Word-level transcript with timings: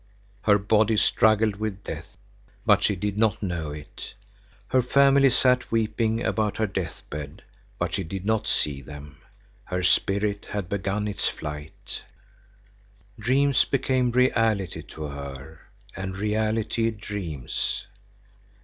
Her 0.41 0.57
body 0.57 0.97
struggled 0.97 1.57
with 1.57 1.83
death, 1.83 2.17
but 2.65 2.81
she 2.81 2.95
did 2.95 3.19
not 3.19 3.43
know 3.43 3.69
it. 3.69 4.15
Her 4.69 4.81
family 4.81 5.29
sat 5.29 5.71
weeping 5.71 6.25
about 6.25 6.57
her 6.57 6.65
deathbed, 6.65 7.43
but 7.77 7.93
she 7.93 8.03
did 8.03 8.25
not 8.25 8.47
see 8.47 8.81
them. 8.81 9.17
Her 9.65 9.83
spirit 9.83 10.47
had 10.49 10.69
begun 10.69 11.07
its 11.07 11.27
flight. 11.27 12.01
Dreams 13.19 13.63
became 13.63 14.09
reality 14.09 14.81
to 14.81 15.03
her 15.03 15.69
and 15.95 16.17
reality 16.17 16.89
dreams. 16.89 17.85